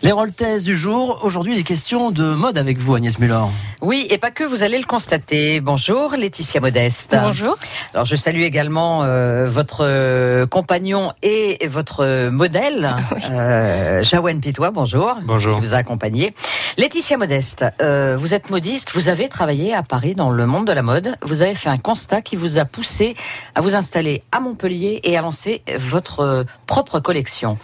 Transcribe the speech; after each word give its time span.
Les 0.00 0.12
Roltaises 0.12 0.62
du 0.62 0.76
jour, 0.76 1.18
aujourd'hui 1.24 1.56
des 1.56 1.64
questions 1.64 2.12
de 2.12 2.32
mode 2.32 2.56
avec 2.56 2.78
vous 2.78 2.94
Agnès 2.94 3.18
Muller. 3.18 3.42
Oui, 3.80 4.06
et 4.10 4.18
pas 4.18 4.30
que, 4.30 4.44
vous 4.44 4.62
allez 4.62 4.78
le 4.78 4.84
constater. 4.84 5.60
Bonjour 5.60 6.12
Laetitia 6.12 6.60
Modeste. 6.60 7.16
Bonjour. 7.20 7.56
Alors 7.94 8.04
je 8.04 8.14
salue 8.14 8.42
également 8.42 9.02
euh, 9.02 9.48
votre 9.48 9.84
euh, 9.84 10.46
compagnon 10.46 11.12
et 11.22 11.66
votre 11.66 12.28
modèle, 12.28 12.94
euh, 13.32 14.04
Jawen 14.04 14.40
Pitois, 14.40 14.70
bonjour. 14.70 15.16
Bonjour. 15.24 15.56
Qui 15.56 15.66
vous 15.66 15.74
a 15.74 15.78
accompagné. 15.78 16.32
Laetitia 16.76 17.16
Modeste, 17.16 17.64
euh, 17.82 18.16
vous 18.16 18.34
êtes 18.34 18.50
modiste, 18.50 18.92
vous 18.94 19.08
avez 19.08 19.28
travaillé 19.28 19.74
à 19.74 19.82
Paris 19.82 20.14
dans 20.14 20.30
le 20.30 20.46
monde 20.46 20.68
de 20.68 20.72
la 20.72 20.82
mode, 20.82 21.16
vous 21.22 21.42
avez 21.42 21.56
fait 21.56 21.70
un 21.70 21.78
constat 21.78 22.22
qui 22.22 22.36
vous 22.36 22.58
a 22.58 22.64
poussé 22.64 23.16
à 23.56 23.62
vous 23.62 23.74
installer 23.74 24.22
à 24.30 24.38
Montpellier 24.38 25.00
et 25.02 25.18
à 25.18 25.22
lancer 25.22 25.62
votre 25.76 26.46
propre 26.68 27.00
collection. 27.00 27.58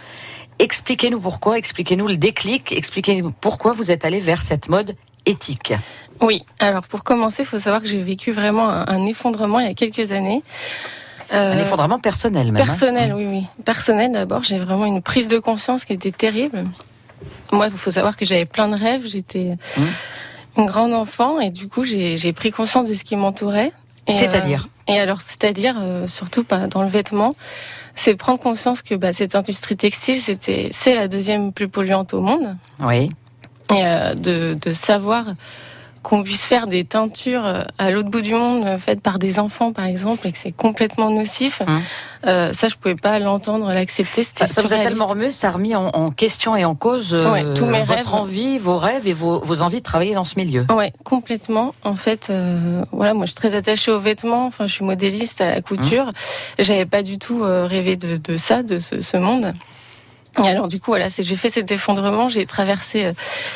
Expliquez-nous 0.59 1.19
pourquoi, 1.19 1.57
expliquez-nous 1.57 2.07
le 2.07 2.17
déclic, 2.17 2.71
expliquez-nous 2.71 3.31
pourquoi 3.31 3.73
vous 3.73 3.91
êtes 3.91 4.05
allé 4.05 4.19
vers 4.19 4.41
cette 4.41 4.69
mode 4.69 4.95
éthique. 5.25 5.73
Oui, 6.21 6.43
alors 6.59 6.87
pour 6.87 7.03
commencer, 7.03 7.43
il 7.43 7.45
faut 7.45 7.59
savoir 7.59 7.81
que 7.81 7.87
j'ai 7.87 8.01
vécu 8.01 8.31
vraiment 8.31 8.69
un, 8.69 8.85
un, 8.87 9.05
effondrement 9.05 9.59
il 9.59 9.67
y 9.67 9.69
a 9.69 9.73
quelques 9.73 10.11
années. 10.11 10.43
Euh, 11.33 11.53
un 11.53 11.59
effondrement 11.59 11.99
personnel 11.99 12.51
même. 12.51 12.63
Personnel, 12.63 13.11
hein 13.11 13.15
oui, 13.17 13.25
oui. 13.25 13.63
Personnel 13.65 14.11
d'abord, 14.11 14.43
j'ai 14.43 14.59
vraiment 14.59 14.85
une 14.85 15.01
prise 15.01 15.27
de 15.27 15.39
conscience 15.39 15.83
qui 15.83 15.93
était 15.93 16.11
terrible. 16.11 16.63
Moi, 17.51 17.67
il 17.67 17.71
faut 17.71 17.91
savoir 17.91 18.15
que 18.15 18.25
j'avais 18.25 18.45
plein 18.45 18.67
de 18.67 18.75
rêves, 18.75 19.05
j'étais 19.05 19.57
Mmh. 19.77 19.81
une 20.57 20.65
grande 20.65 20.93
enfant 20.93 21.39
et 21.39 21.49
du 21.49 21.67
coup, 21.67 21.83
j'ai 21.83 22.33
pris 22.33 22.51
conscience 22.51 22.87
de 22.87 22.93
ce 22.93 23.03
qui 23.03 23.15
m'entourait. 23.15 23.71
C'est-à-dire 24.07 24.67
euh, 24.89 24.93
Et 24.93 24.99
alors, 24.99 25.21
c'est-à-dire, 25.21 25.75
euh, 25.79 26.05
surtout 26.05 26.43
pas 26.43 26.67
dans 26.67 26.83
le 26.83 26.87
vêtement, 26.87 27.31
c'est 27.95 28.13
de 28.13 28.17
prendre 28.17 28.39
conscience 28.39 28.81
que 28.81 28.95
bah, 28.95 29.13
cette 29.13 29.35
industrie 29.35 29.77
textile, 29.77 30.17
c'était, 30.17 30.69
c'est 30.71 30.93
la 30.93 31.07
deuxième 31.07 31.51
plus 31.53 31.69
polluante 31.69 32.13
au 32.13 32.21
monde. 32.21 32.55
Oui. 32.79 33.09
Et 33.71 33.85
euh, 33.85 34.13
de, 34.13 34.57
de 34.61 34.71
savoir 34.71 35.25
qu'on 36.07 36.21
puisse 36.21 36.45
faire 36.45 36.67
des 36.67 36.83
teintures 36.83 37.45
euh, 37.47 37.61
à 37.79 37.89
l'autre 37.89 38.09
bout 38.09 38.21
du 38.21 38.35
monde 38.35 38.63
euh, 38.67 38.77
faites 38.77 39.01
par 39.01 39.17
des 39.17 39.39
enfants, 39.39 39.73
par 39.73 39.85
exemple, 39.85 40.27
et 40.27 40.31
que 40.31 40.37
c'est 40.37 40.51
complètement 40.51 41.09
nocif, 41.09 41.61
Hum. 41.65 41.81
euh, 42.27 42.53
ça, 42.53 42.67
je 42.69 42.75
pouvais 42.75 42.93
pas 42.95 43.17
l'entendre, 43.17 43.73
l'accepter. 43.73 44.21
Ça, 44.21 44.45
ça 44.45 44.61
vous 44.61 44.71
a 44.71 44.77
tellement 44.77 45.07
remué, 45.07 45.31
ça 45.31 45.47
a 45.47 45.51
remis 45.51 45.73
en, 45.75 45.87
en 45.87 46.11
question 46.11 46.55
et 46.55 46.63
en 46.63 46.75
cause 46.75 47.15
euh, 47.15 47.31
Ouais, 47.31 47.43
tous 47.55 47.65
mes 47.65 47.79
votre 47.81 47.95
rêves. 47.95 48.13
envie, 48.13 48.59
vos 48.59 48.77
rêves 48.77 49.07
et 49.07 49.13
vos, 49.13 49.39
vos 49.43 49.63
envies 49.63 49.79
de 49.79 49.83
travailler 49.83 50.13
dans 50.13 50.25
ce 50.25 50.37
milieu. 50.37 50.67
Ouais, 50.71 50.93
complètement. 51.03 51.71
En 51.83 51.95
fait, 51.95 52.27
euh, 52.29 52.83
voilà, 52.91 53.15
moi, 53.15 53.25
je 53.25 53.31
suis 53.31 53.35
très 53.41 53.55
attachée 53.55 53.89
aux 53.91 53.99
vêtements. 53.99 54.45
Enfin, 54.45 54.67
je 54.67 54.73
suis 54.73 54.85
modéliste 54.85 55.41
à 55.41 55.49
la 55.55 55.61
couture. 55.61 56.09
J'avais 56.59 56.85
pas 56.85 57.01
du 57.01 57.17
tout 57.17 57.41
rêvé 57.41 57.95
de, 57.95 58.17
de 58.17 58.37
ça, 58.37 58.61
de 58.61 58.77
ce, 58.77 59.01
ce 59.01 59.17
monde. 59.17 59.53
Et 60.43 60.47
alors, 60.47 60.67
du 60.67 60.79
coup, 60.79 60.91
voilà, 60.91 61.09
c'est 61.09 61.23
j'ai 61.23 61.35
fait 61.35 61.49
cet 61.49 61.71
effondrement. 61.71 62.27
J'ai 62.29 62.45
traversé. 62.45 63.05
euh, 63.05 63.13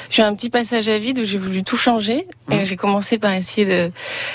j'ai 0.09 0.21
eu 0.21 0.25
un 0.25 0.35
petit 0.35 0.49
passage 0.49 0.87
à 0.89 0.97
vide 0.97 1.19
où 1.19 1.23
j'ai 1.23 1.37
voulu 1.37 1.63
tout 1.63 1.77
changer. 1.77 2.27
Et 2.51 2.61
j'ai 2.65 2.75
commencé 2.75 3.17
par 3.19 3.33
essayer 3.33 3.91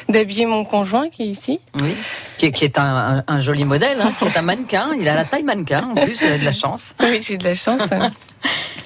d'habiller 0.09 0.47
mon 0.47 0.65
conjoint 0.65 1.09
qui 1.09 1.23
est 1.23 1.27
ici. 1.29 1.59
Oui. 1.81 1.95
Qui, 2.39 2.47
est- 2.47 2.53
qui 2.53 2.65
est 2.65 2.79
un, 2.79 2.85
un- 3.19 3.25
un 3.27 3.41
joli 3.41 3.65
modèle, 3.65 3.99
hein, 4.01 4.13
qui 4.19 4.25
est 4.27 4.37
un 4.37 4.43
mannequin. 4.43 4.89
Il 5.01 5.09
a 5.09 5.15
la 5.15 5.25
taille 5.25 5.43
mannequin, 5.43 5.89
en 5.91 5.95
plus, 5.95 6.21
il 6.23 6.33
a 6.33 6.39
de 6.39 6.45
la 6.45 6.53
chance. 6.53 6.95
Oui, 7.01 7.21
j'ai 7.23 7.37
de 7.39 7.45
la 7.45 7.55
chance. 7.55 7.81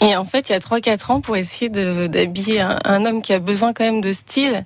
Et 0.01 0.15
en 0.17 0.25
fait, 0.25 0.49
il 0.49 0.53
y 0.53 0.55
a 0.55 0.61
3-4 0.61 1.13
ans, 1.13 1.21
pour 1.21 1.37
essayer 1.37 1.69
d'habiller 1.69 2.61
un, 2.61 2.79
un 2.85 3.05
homme 3.05 3.21
qui 3.23 3.33
a 3.33 3.41
besoin 3.41 3.73
quand 3.73 3.85
même 3.85 4.01
de 4.01 4.13
style 4.13 4.63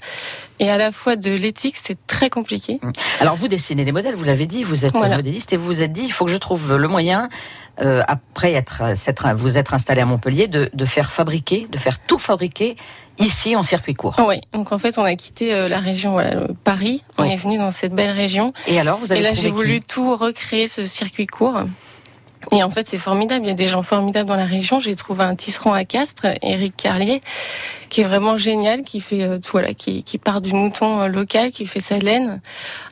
et 0.60 0.68
à 0.70 0.76
la 0.76 0.92
fois 0.92 1.16
de 1.16 1.30
l'éthique, 1.32 1.76
c'était 1.76 1.98
très 2.06 2.28
compliqué. 2.28 2.78
Alors, 3.20 3.34
vous 3.36 3.48
dessinez 3.48 3.84
les 3.84 3.92
modèles, 3.92 4.14
vous 4.14 4.24
l'avez 4.24 4.46
dit, 4.46 4.62
vous 4.64 4.84
êtes 4.84 4.92
Voilà. 4.92 5.16
modéliste 5.16 5.52
et 5.54 5.56
vous 5.56 5.64
vous 5.66 5.82
êtes 5.82 5.92
dit, 5.92 6.02
il 6.04 6.12
faut 6.12 6.26
que 6.26 6.30
je 6.30 6.36
trouve 6.36 6.76
le 6.76 6.88
moyen, 6.88 7.30
euh, 7.80 8.02
après 8.06 8.52
être, 8.52 8.82
vous 9.34 9.58
être 9.58 9.74
installé 9.74 10.00
à 10.00 10.04
Montpellier, 10.04 10.46
de, 10.46 10.70
de 10.72 10.84
faire 10.84 11.10
fabriquer, 11.10 11.66
de 11.70 11.78
faire 11.78 11.98
tout 11.98 12.18
fabriquer 12.18 12.76
ici 13.18 13.56
en 13.56 13.62
circuit 13.62 13.94
court. 13.94 14.16
Oui, 14.26 14.40
donc 14.52 14.72
en 14.72 14.78
fait, 14.78 14.98
on 14.98 15.04
a 15.04 15.14
quitté 15.14 15.54
euh, 15.54 15.68
la 15.68 15.78
région 15.78 16.12
voilà, 16.12 16.36
euh, 16.36 16.48
Paris, 16.64 17.02
on 17.18 17.24
est 17.24 17.36
venu 17.36 17.58
dans 17.58 17.70
cette 17.70 17.94
belle 17.94 18.10
région. 18.10 18.48
Et 18.66 18.78
alors, 18.78 18.98
vous 18.98 19.12
avez 19.12 19.20
Et 19.20 19.24
là, 19.24 19.32
j'ai 19.32 19.50
voulu 19.50 19.80
tout 19.80 20.14
recréer, 20.16 20.68
ce 20.68 20.86
circuit 20.86 21.26
court. 21.26 21.62
Et 22.52 22.62
en 22.62 22.70
fait, 22.70 22.86
c'est 22.86 22.98
formidable. 22.98 23.46
Il 23.46 23.48
y 23.48 23.52
a 23.52 23.54
des 23.54 23.66
gens 23.66 23.82
formidables 23.82 24.28
dans 24.28 24.36
la 24.36 24.44
région. 24.44 24.78
J'ai 24.78 24.94
trouvé 24.94 25.24
un 25.24 25.34
tisserand 25.34 25.72
à 25.72 25.84
Castres, 25.84 26.26
Éric 26.42 26.76
Carlier, 26.76 27.20
qui 27.88 28.02
est 28.02 28.04
vraiment 28.04 28.36
génial, 28.36 28.82
qui 28.82 29.00
fait 29.00 29.22
euh, 29.22 29.38
tout, 29.38 29.52
voilà, 29.52 29.72
qui, 29.72 30.02
qui 30.02 30.18
part 30.18 30.42
du 30.42 30.52
mouton 30.52 31.00
euh, 31.00 31.08
local, 31.08 31.50
qui 31.50 31.64
fait 31.66 31.80
sa 31.80 31.98
laine. 31.98 32.40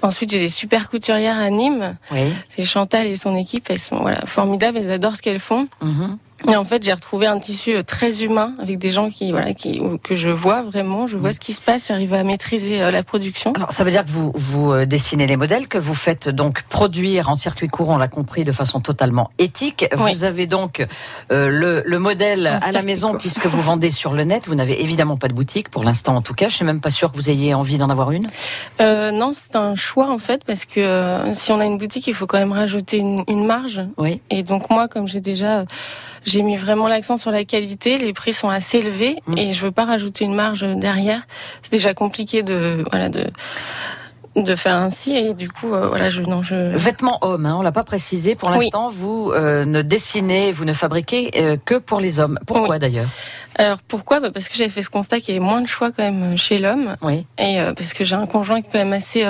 Ensuite, 0.03 0.31
j'ai 0.31 0.41
des 0.41 0.49
super 0.49 0.88
couturières 0.88 1.38
à 1.38 1.50
Nîmes. 1.50 1.97
Oui. 2.10 2.32
C'est 2.49 2.65
Chantal 2.65 3.06
et 3.06 3.16
son 3.16 3.37
équipe. 3.37 3.66
Elles 3.69 3.78
sont 3.78 4.00
voilà 4.00 4.20
formidables. 4.25 4.78
Elles 4.78 4.91
adorent 4.91 5.16
ce 5.16 5.22
qu'elles 5.22 5.41
font. 5.41 5.69
Mhm. 5.82 6.19
Et 6.48 6.56
en 6.56 6.64
fait, 6.64 6.82
j'ai 6.82 6.92
retrouvé 6.92 7.26
un 7.26 7.38
tissu 7.38 7.74
euh, 7.74 7.82
très 7.82 8.22
humain 8.22 8.54
avec 8.60 8.78
des 8.78 8.90
gens 8.90 9.10
qui, 9.10 9.30
voilà, 9.30 9.52
qui, 9.54 9.80
que 10.02 10.14
je 10.16 10.30
vois 10.30 10.62
vraiment. 10.62 11.06
Je 11.06 11.16
vois 11.16 11.32
ce 11.32 11.40
qui 11.40 11.52
se 11.52 11.60
passe. 11.60 11.88
J'arrive 11.88 12.14
à 12.14 12.24
maîtriser 12.24 12.82
euh, 12.82 12.90
la 12.90 13.02
production. 13.02 13.52
Alors, 13.52 13.72
ça 13.72 13.84
veut 13.84 13.90
dire 13.90 14.04
que 14.04 14.10
vous, 14.10 14.32
vous 14.34 14.72
euh, 14.72 14.86
dessinez 14.86 15.26
les 15.26 15.36
modèles, 15.36 15.68
que 15.68 15.78
vous 15.78 15.94
faites 15.94 16.28
donc 16.28 16.62
produire 16.64 17.28
en 17.28 17.34
circuit 17.34 17.68
court, 17.68 17.88
on 17.90 17.96
l'a 17.98 18.08
compris, 18.08 18.44
de 18.44 18.52
façon 18.52 18.80
totalement 18.80 19.30
éthique. 19.38 19.84
Oui. 19.98 20.12
Vous 20.12 20.24
avez 20.24 20.46
donc 20.46 20.86
euh, 21.30 21.48
le, 21.50 21.82
le 21.84 21.98
modèle 21.98 22.58
En 22.62 22.68
à 22.68 22.72
la 22.72 22.82
maison, 22.82 23.10
court. 23.10 23.18
puisque 23.18 23.46
vous 23.46 23.60
vendez 23.60 23.90
sur 23.90 24.12
le 24.12 24.24
net. 24.24 24.48
Vous 24.48 24.54
n'avez 24.54 24.82
évidemment 24.82 25.16
pas 25.16 25.28
de 25.28 25.34
boutique, 25.34 25.68
pour 25.70 25.84
l'instant 25.84 26.16
en 26.16 26.22
tout 26.22 26.34
cas. 26.34 26.48
Je 26.48 26.54
suis 26.56 26.64
même 26.64 26.80
pas 26.80 26.90
sûre 26.90 27.10
que 27.10 27.16
vous 27.16 27.30
ayez 27.30 27.54
envie 27.54 27.78
d'en 27.78 27.90
avoir 27.90 28.10
une. 28.12 28.28
Euh, 28.80 29.10
non, 29.12 29.32
c'est 29.32 29.56
un 29.56 29.74
choix 29.74 30.10
en 30.10 30.18
fait 30.18 30.44
parce 30.44 30.64
que 30.64 30.80
euh, 30.80 31.34
si 31.34 31.52
on 31.52 31.60
a 31.60 31.64
une 31.64 31.78
boutique, 31.78 32.06
il 32.06 32.14
faut 32.14 32.26
quand 32.26 32.38
même 32.38 32.52
rajouter 32.52 32.96
une, 32.98 33.24
une 33.28 33.44
marge. 33.46 33.80
Oui. 33.98 34.20
Et 34.30 34.42
donc 34.42 34.70
moi, 34.70 34.88
comme 34.88 35.06
j'ai 35.06 35.20
déjà, 35.20 35.64
j'ai 36.25 36.42
mis 36.42 36.56
vraiment 36.56 36.88
l'accent 36.88 37.16
sur 37.16 37.31
la 37.31 37.44
qualité, 37.44 37.97
les 37.98 38.12
prix 38.12 38.32
sont 38.32 38.48
assez 38.50 38.78
élevés 38.78 39.16
Mm. 39.26 39.38
et 39.38 39.53
je 39.53 39.64
veux 39.64 39.70
pas 39.72 39.84
rajouter 39.84 40.25
une 40.25 40.34
marge 40.34 40.62
derrière. 40.76 41.22
C'est 41.62 41.72
déjà 41.72 41.94
compliqué 41.94 42.42
de, 42.42 42.84
voilà, 42.91 43.08
de 43.08 43.26
de 44.36 44.54
faire 44.54 44.76
ainsi 44.76 45.12
et 45.16 45.34
du 45.34 45.50
coup, 45.50 45.75
euh, 45.75 45.88
voilà, 45.88 46.08
je 46.08 46.22
non, 46.22 46.41
je. 46.41 46.54
Vêtements 46.54 47.19
hommes, 47.22 47.47
hein, 47.47 47.56
on 47.58 47.62
l'a 47.62 47.72
pas 47.72 47.82
précisé. 47.82 48.36
Pour 48.36 48.48
Oui. 48.50 48.56
l'instant, 48.60 48.88
vous 48.88 49.32
euh, 49.34 49.64
ne 49.64 49.82
dessinez, 49.82 50.53
vous 50.53 50.64
ne 50.64 50.72
fabriquez 50.72 51.32
euh, 51.36 51.56
que 51.64 51.75
pour 51.75 51.98
les 52.00 52.20
hommes. 52.20 52.38
Pourquoi 52.47 52.78
d'ailleurs? 52.78 53.08
Alors 53.56 53.78
pourquoi? 53.88 54.20
Bah 54.20 54.31
Parce 54.32 54.48
que 54.48 54.56
j'avais 54.56 54.70
fait 54.70 54.82
ce 54.82 54.91
constat 54.91 55.19
qu'il 55.19 55.34
y 55.34 55.37
avait 55.37 55.44
moins 55.44 55.60
de 55.60 55.66
choix 55.66 55.91
quand 55.91 56.04
même 56.04 56.38
chez 56.38 56.58
l'homme 56.58 56.94
Oui. 57.02 57.26
et 57.38 57.58
parce 57.76 57.92
que 57.92 58.04
j'ai 58.04 58.14
un 58.14 58.26
conjoint 58.26 58.60
qui 58.62 58.69
est 58.69 58.70
quand 58.70 58.78
même 58.78 58.92
assez 58.92 59.25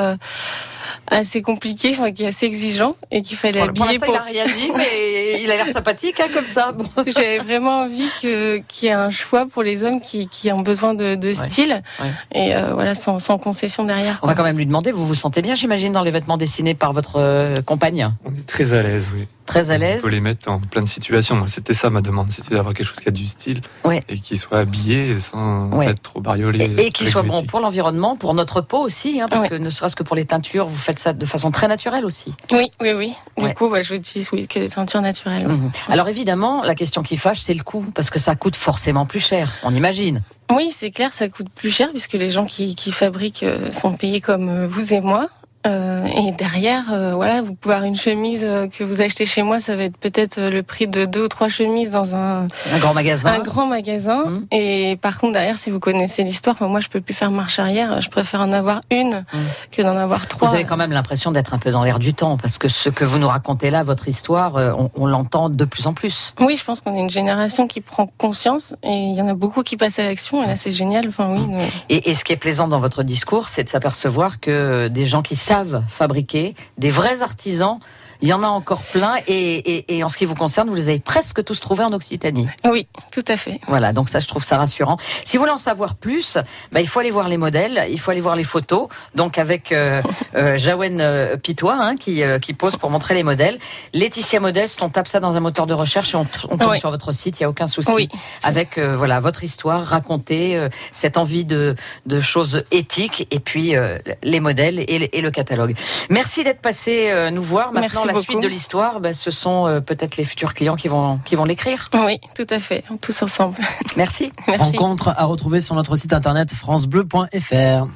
assez 1.11 1.43
compliqué, 1.43 1.91
enfin, 1.91 2.13
qui 2.13 2.25
est 2.25 2.29
assez 2.29 2.47
exigeant 2.47 2.93
et 3.11 3.21
qu'il 3.21 3.37
fallait 3.37 3.61
Pour, 3.61 3.73
pour 3.73 3.85
habiller 3.85 3.99
l'instant, 3.99 4.19
pour 4.19 4.29
il 4.31 4.37
n'a 4.37 4.45
rien 4.45 4.47
dit, 4.47 4.73
mais 4.77 5.43
il 5.43 5.51
a 5.51 5.57
l'air 5.57 5.69
sympathique, 5.69 6.21
hein, 6.21 6.29
comme 6.33 6.47
ça. 6.47 6.73
Bon. 6.73 6.87
J'avais 7.07 7.39
vraiment 7.39 7.81
envie 7.81 8.09
que 8.23 8.59
qu'il 8.69 8.89
y 8.89 8.91
ait 8.91 8.95
un 8.95 9.11
choix 9.11 9.47
pour 9.47 9.63
les 9.63 9.85
hommes 9.85 10.01
qui, 10.01 10.29
qui 10.29 10.53
ont 10.53 10.61
besoin 10.61 10.95
de, 10.95 11.17
de 11.17 11.33
style 11.33 11.83
ouais. 12.01 12.13
et 12.33 12.55
euh, 12.55 12.73
voilà 12.75 12.95
sans, 12.95 13.19
sans 13.19 13.39
concession 13.39 13.85
derrière. 13.85 14.21
On 14.23 14.27
va 14.27 14.35
quand 14.35 14.45
même 14.45 14.57
lui 14.57 14.67
demander. 14.67 14.93
Vous 14.93 15.07
vous 15.07 15.15
sentez 15.15 15.43
bien, 15.43 15.55
j'imagine, 15.55 15.93
dans 15.93 16.05
les 16.05 16.11
vêtements 16.11 16.39
dessinés 16.39 16.75
par 16.75 16.93
votre 16.93 17.17
euh, 17.17 17.57
compagne? 17.63 18.11
On 18.25 18.31
est 18.31 18.47
très 18.47 18.73
à 18.73 18.83
l'aise, 18.83 19.11
oui. 19.15 19.27
Très 19.51 19.73
à 19.73 19.75
On 19.75 19.79
l'aise. 19.79 20.03
peut 20.03 20.09
les 20.11 20.21
mettre 20.21 20.49
en 20.49 20.61
plein 20.61 20.83
de 20.83 20.89
situations. 20.89 21.35
Moi, 21.35 21.49
C'était 21.49 21.75
ça 21.75 21.91
ma 21.91 22.01
demande, 22.01 22.31
c'était 22.31 22.55
d'avoir 22.55 22.73
quelque 22.73 22.87
chose 22.87 23.01
qui 23.01 23.09
a 23.09 23.13
du 23.13 23.27
style 23.27 23.61
Ouais. 23.85 24.03
et 24.09 24.15
qui 24.19 24.37
soit 24.37 24.59
habillé 24.61 25.19
sans 25.19 25.69
Ouais. 25.73 25.87
être 25.89 26.01
trop 26.03 26.21
bariolé. 26.21 26.65
Et, 26.79 26.87
et 26.87 26.91
qui 26.91 27.07
soit 27.07 27.23
bon 27.23 27.43
pour 27.45 27.59
l'environnement, 27.61 28.17
pour 28.17 28.35
notre 28.35 28.61
peau 28.61 28.79
aussi, 28.79 29.21
hein, 29.21 29.27
parce 29.29 29.43
Ouais. 29.43 29.49
que 29.49 29.55
ne 29.57 29.69
serait-ce 29.69 29.97
que 29.97 30.05
pour 30.05 30.15
les 30.15 30.25
teintures, 30.25 30.67
vous 30.67 30.77
faites 30.79 31.01
ça 31.01 31.13
de 31.13 31.27
façon 31.27 31.51
très 31.51 31.67
naturelle 31.67 32.05
aussi. 32.05 32.33
Oui, 32.53 32.71
oui, 32.81 32.93
oui. 32.93 33.13
Du 33.37 33.45
Ouais. 33.45 33.55
coup, 33.55 33.67
ouais, 33.69 33.83
je 33.83 33.95
utilise 33.95 34.31
oui 34.33 34.47
que 34.47 34.59
des 34.61 34.69
teintures 34.69 35.01
naturelles. 35.03 35.49
Mhm. 35.49 35.73
Alors 35.89 36.09
évidemment, 36.09 36.63
la 36.63 36.77
question 36.77 37.03
qui 37.03 37.17
fâche, 37.17 37.41
c'est 37.41 37.55
le 37.55 37.65
coût, 37.65 37.85
parce 37.95 38.09
que 38.11 38.21
ça 38.21 38.37
coûte 38.37 38.55
forcément 38.57 39.05
plus 39.05 39.21
cher, 39.21 39.51
on 39.65 39.75
imagine. 39.75 40.23
Oui, 40.53 40.73
c'est 40.77 40.91
clair, 40.91 41.13
ça 41.13 41.29
coûte 41.29 41.49
plus 41.55 41.71
cher 41.71 41.89
puisque 41.91 42.15
les 42.15 42.31
gens 42.31 42.45
qui, 42.45 42.75
qui 42.75 42.91
fabriquent 42.93 43.45
euh, 43.45 43.71
sont 43.73 43.93
payés 43.95 44.21
comme 44.21 44.49
euh, 44.49 44.67
vous 44.67 44.93
et 44.95 45.01
moi. 45.01 45.27
Euh, 45.67 46.07
et 46.07 46.33
derrière, 46.33 46.85
euh, 46.91 47.15
voilà, 47.15 47.43
vous 47.43 47.55
pouvez 47.55 47.75
avoir 47.75 47.87
une 47.87 47.97
chemise 47.97 48.45
euh, 48.45 48.67
que 48.67 48.83
vous 48.83 49.03
achetez 49.03 49.27
chez 49.27 49.43
moi, 49.43 49.61
ça 49.61 49.77
va 49.77 49.85
être 49.85 49.97
peut-être 49.97 50.41
le 50.41 50.63
prix 50.63 50.87
de 50.87 51.05
deux 51.05 51.25
ou 51.25 51.29
trois 51.29 51.49
chemises 51.49 51.91
dans 51.91 52.15
un, 52.15 52.47
Un 52.73 52.79
grand 52.79 52.95
magasin. 52.95 53.35
un 53.35 53.41
grand 53.41 53.67
magasin. 53.67 54.25
Mhm. 54.25 54.47
Et 54.53 54.97
par 55.03 55.21
contre, 55.21 55.35
derrière, 55.35 55.59
si 55.59 55.71
vous 55.71 55.79
connaissez 55.79 56.23
l'histoire, 56.23 56.57
moi, 56.63 56.81
je 56.81 56.89
peux 56.89 57.03
plus 57.03 57.13
faire 57.13 57.31
marche 57.31 57.59
arrière. 57.59 58.01
Je 58.01 58.09
préfère 58.09 58.41
en 58.41 58.53
avoir 58.53 58.81
une 58.91 59.25
que 59.71 59.83
d'en 59.83 59.97
avoir 59.97 60.27
trois. 60.29 60.49
Vous 60.49 60.55
avez 60.55 60.65
quand 60.65 60.79
même 60.79 60.93
l'impression 60.93 61.31
d'être 61.31 61.53
un 61.53 61.59
peu 61.59 61.71
dans 61.71 61.83
l'air 61.85 61.99
du 61.99 62.15
temps, 62.15 62.39
parce 62.39 62.57
que 62.57 62.69
ce 62.69 62.89
que 62.89 63.05
vous 63.05 63.19
nous 63.19 63.29
racontez 63.29 63.71
là, 63.71 63.83
votre 63.83 64.09
histoire, 64.09 64.55
on, 64.57 64.91
on 64.95 65.07
l'entend 65.07 65.51
de 65.51 65.65
plus 65.67 65.87
en 65.87 65.93
plus. 65.93 66.35
Oui, 66.41 66.57
je 66.57 66.65
pense 66.65 66.81
qu'on 66.81 66.97
est 66.97 67.01
une 67.01 67.11
génération 67.11 67.67
qui 67.67 67.83
prend 67.83 68.11
conscience 68.17 68.75
et 68.83 68.93
il 68.93 69.15
y 69.15 69.21
en 69.21 69.29
a 69.29 69.35
beaucoup 69.35 69.63
qui 69.63 69.77
passent 69.77 69.99
à 69.99 70.05
l'action. 70.05 70.43
Et 70.43 70.47
là, 70.47 70.57
c'est 70.57 70.71
génial. 70.71 71.07
Enfin, 71.09 71.29
oui. 71.31 71.57
Et, 71.91 72.11
et 72.11 72.15
ce 72.15 72.25
qui 72.25 72.33
est 72.33 72.37
plaisant 72.37 72.67
dans 72.67 72.81
votre 72.81 73.03
discours, 73.03 73.51
c'est 73.51 73.65
de 73.65 73.69
s'apercevoir 73.69 74.41
que 74.41 74.89
des 74.89 75.05
gens 75.05 75.21
qui 75.21 75.37
savent 75.51 75.83
fabriquer, 75.89 76.55
des 76.79 76.93
vrais 76.93 77.23
artisans, 77.23 77.81
Il 78.23 78.29
y 78.29 78.33
en 78.33 78.43
a 78.43 78.47
encore 78.49 78.83
plein. 78.83 79.15
Et, 79.27 79.77
et, 79.77 79.97
et 79.97 80.05
en 80.05 80.09
ce 80.09 80.17
qui 80.17 80.25
vous 80.25 80.35
concerne, 80.35 80.69
vous 80.69 80.75
les 80.75 80.89
avez 80.89 81.01
presque 81.01 81.45
tous 81.45 81.59
trouvés 81.61 81.85
en 81.85 81.93
Occitanie. 81.93 82.49
Oui, 82.71 82.87
tout 83.13 83.25
à 83.29 83.37
fait. 83.37 83.61
Voilà, 83.69 83.93
donc 83.93 84.09
ça, 84.09 84.21
je 84.21 84.29
trouve 84.29 84.45
ça 84.45 84.59
rassurant. 84.59 84.97
Si 85.25 85.37
vous 85.37 85.43
voulez 85.43 85.53
en 85.53 85.57
savoir 85.59 85.95
plus, 85.97 86.37
bah, 86.73 86.81
il 86.81 86.89
faut 86.89 87.01
aller 87.01 87.11
voir 87.11 87.29
les 87.29 87.37
modèles, 87.37 87.87
il 87.91 87.99
faut 87.99 88.11
aller 88.11 88.21
voir 88.21 88.37
les 88.37 88.45
photos. 88.45 88.89
Donc 89.15 89.39
avec 89.39 89.73
euh, 89.73 90.03
euh, 90.35 90.57
Jawen 90.59 91.01
euh, 91.01 91.37
Pitois 91.37 91.77
hein, 91.79 91.97
qui, 91.97 92.23
euh, 92.23 92.39
qui 92.39 92.53
pose 92.55 92.77
pour 92.77 92.91
montrer 92.91 93.15
les 93.15 93.23
modèles. 93.23 93.59
Laetitia 93.95 94.41
Modeste, 94.41 94.83
on 94.83 94.89
tape 94.91 95.09
ça 95.09 95.21
dans 95.21 95.37
un 95.37 95.41
moteur 95.41 95.67
de 95.67 95.75
recherche 95.75 96.15
et 96.15 96.17
on, 96.17 96.27
on 96.51 96.59
tombe 96.59 96.71
Oui. 96.71 96.79
sur 96.79 96.91
votre 96.91 97.13
site, 97.13 97.41
il 97.41 97.43
y 97.43 97.47
a 97.47 97.49
aucun 97.49 97.67
souci. 97.67 97.91
Oui. 97.93 98.09
Avec 98.43 98.79
euh, 98.79 98.97
voilà 98.97 99.21
votre 99.21 99.45
histoire, 99.45 99.85
raconter 99.85 100.57
euh, 100.57 100.69
cette 100.93 101.17
envie 101.17 101.45
de, 101.45 101.75
de 102.07 102.21
choses 102.21 102.65
éthiques 102.71 103.27
et 103.31 103.41
puis 103.41 103.77
euh, 103.77 103.99
les 104.23 104.41
modèles 104.41 104.85
et, 104.89 104.99
le- 104.99 105.17
et 105.17 105.21
le 105.21 105.31
catalogue. 105.31 105.75
Merci 106.09 106.45
d'être 106.45 106.61
passé 106.61 107.09
euh, 107.11 107.31
nous 107.31 107.43
voir. 107.43 107.73
Maintenant, 107.73 108.03
Merci 108.05 108.10
la 108.13 108.19
beaucoup. 108.21 108.33
suite 108.33 108.43
de 108.43 108.49
l'histoire, 108.49 109.01
bah, 109.01 109.15
ce 109.15 109.31
sont 109.31 109.67
euh, 109.67 109.81
peut-être 109.81 110.17
les 110.17 110.25
futurs 110.25 110.55
clients 110.55 110.77
qui 110.77 110.89
vont 110.89 111.19
qui 111.25 111.35
vont 111.35 111.45
l'écrire. 111.45 111.89
Oui, 112.07 112.21
tout 112.35 112.47
à 112.51 112.59
fait. 112.59 112.85
Tous 113.01 113.23
ensemble. 113.23 113.57
Merci. 113.97 114.33
Merci. 114.47 114.77
Rencontre 114.77 115.09
à 115.09 115.25
retrouver 115.25 115.61
sur 115.61 115.75
notre 115.75 115.97
site 115.97 116.13
internet 116.13 116.53
francebleu.fr. 116.53 117.87